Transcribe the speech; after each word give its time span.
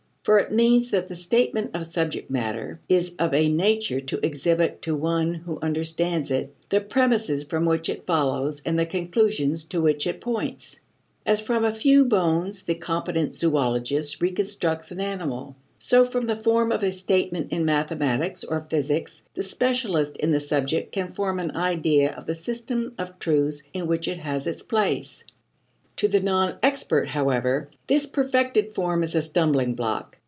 For 0.23 0.37
it 0.37 0.51
means 0.51 0.91
that 0.91 1.07
the 1.07 1.15
statement 1.15 1.71
of 1.73 1.87
subject 1.87 2.29
matter 2.29 2.79
is 2.87 3.11
of 3.17 3.33
a 3.33 3.51
nature 3.51 3.99
to 4.01 4.23
exhibit 4.23 4.83
to 4.83 4.93
one 4.95 5.33
who 5.33 5.57
understands 5.63 6.29
it 6.29 6.53
the 6.69 6.79
premises 6.79 7.43
from 7.43 7.65
which 7.65 7.89
it 7.89 8.05
follows 8.05 8.61
and 8.63 8.77
the 8.77 8.85
conclusions 8.85 9.63
to 9.63 9.81
which 9.81 10.05
it 10.05 10.21
points 10.21 10.73
(See 10.73 10.77
ante, 11.25 11.41
p. 11.41 11.41
190). 11.41 11.41
As 11.41 11.47
from 11.47 11.65
a 11.65 11.75
few 11.75 12.05
bones 12.05 12.61
the 12.61 12.75
competent 12.75 13.33
zoologist 13.33 14.21
reconstructs 14.21 14.91
an 14.91 15.01
animal; 15.01 15.55
so 15.79 16.05
from 16.05 16.27
the 16.27 16.37
form 16.37 16.71
of 16.71 16.83
a 16.83 16.91
statement 16.91 17.51
in 17.51 17.65
mathematics 17.65 18.43
or 18.43 18.61
physics 18.69 19.23
the 19.33 19.41
specialist 19.41 20.17
in 20.17 20.29
the 20.29 20.39
subject 20.39 20.91
can 20.91 21.07
form 21.07 21.39
an 21.39 21.57
idea 21.57 22.11
of 22.13 22.27
the 22.27 22.35
system 22.35 22.93
of 22.99 23.17
truths 23.17 23.63
in 23.73 23.87
which 23.87 24.07
it 24.07 24.19
has 24.19 24.45
its 24.45 24.61
place. 24.61 25.23
To 25.97 26.07
the 26.07 26.21
non 26.21 26.55
expert, 26.63 27.09
however, 27.09 27.69
this 27.85 28.07
perfected 28.07 28.73
form 28.73 29.03
is 29.03 29.13
a 29.13 29.21
stumbling 29.21 29.75
block. 29.75 30.17